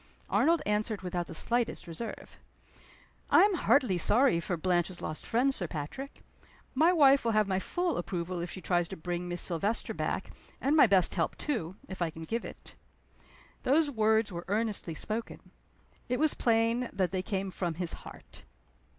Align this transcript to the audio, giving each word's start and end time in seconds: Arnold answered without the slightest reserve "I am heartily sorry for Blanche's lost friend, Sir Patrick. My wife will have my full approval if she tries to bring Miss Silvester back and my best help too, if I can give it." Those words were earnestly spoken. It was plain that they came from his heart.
Arnold 0.31 0.63
answered 0.65 1.03
without 1.03 1.27
the 1.27 1.35
slightest 1.35 1.85
reserve 1.85 2.39
"I 3.29 3.43
am 3.43 3.53
heartily 3.53 3.99
sorry 3.99 4.39
for 4.39 4.57
Blanche's 4.57 4.99
lost 4.99 5.27
friend, 5.27 5.53
Sir 5.53 5.67
Patrick. 5.67 6.23
My 6.73 6.91
wife 6.91 7.23
will 7.23 7.33
have 7.33 7.47
my 7.47 7.59
full 7.59 7.99
approval 7.99 8.39
if 8.41 8.49
she 8.49 8.61
tries 8.61 8.87
to 8.87 8.97
bring 8.97 9.29
Miss 9.29 9.41
Silvester 9.41 9.93
back 9.93 10.31
and 10.59 10.75
my 10.75 10.87
best 10.87 11.13
help 11.13 11.37
too, 11.37 11.75
if 11.87 12.01
I 12.01 12.09
can 12.09 12.23
give 12.23 12.45
it." 12.45 12.73
Those 13.61 13.91
words 13.91 14.31
were 14.31 14.43
earnestly 14.47 14.95
spoken. 14.95 15.51
It 16.09 16.17
was 16.17 16.33
plain 16.33 16.89
that 16.91 17.11
they 17.11 17.21
came 17.21 17.51
from 17.51 17.75
his 17.75 17.93
heart. 17.93 18.41